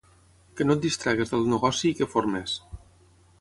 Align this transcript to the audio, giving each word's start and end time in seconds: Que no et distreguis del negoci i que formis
Que 0.59 0.65
no 0.69 0.77
et 0.77 0.81
distreguis 0.85 1.33
del 1.33 1.45
negoci 1.51 1.93
i 1.93 1.99
que 2.01 2.09
formis 2.15 2.57